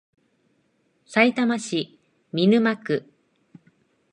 [1.05, 1.99] さいたま市
[2.31, 3.13] 見沼区